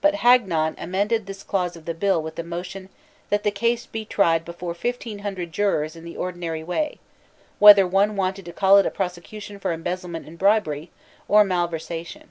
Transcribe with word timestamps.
But 0.00 0.14
Hagnon 0.18 0.76
amended 0.78 1.26
this 1.26 1.42
clause 1.42 1.74
of 1.74 1.84
the 1.84 1.92
bill 1.92 2.22
with 2.22 2.36
the 2.36 2.44
motion 2.44 2.90
that 3.28 3.42
the 3.42 3.50
case 3.50 3.86
be 3.86 4.04
tried 4.04 4.44
before 4.44 4.72
fifteen 4.72 5.18
hundred 5.26 5.50
jurors 5.50 5.96
in 5.96 6.04
the 6.04 6.16
ordinary 6.16 6.62
way, 6.62 7.00
whether 7.58 7.84
one 7.84 8.14
wanted 8.14 8.44
to 8.44 8.52
call 8.52 8.78
it 8.78 8.86
a 8.86 8.90
prosecution 8.92 9.58
for 9.58 9.72
embezzlement 9.72 10.28
and 10.28 10.38
bribery, 10.38 10.92
or 11.26 11.42
malyersation. 11.42 12.28